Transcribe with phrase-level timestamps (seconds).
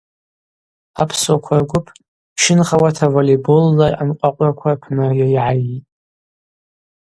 [1.01, 1.85] Апсуаква ргвып
[2.35, 5.83] пщынхауата волейболла анкъвакъвраква рпны йайгӏайтӏ.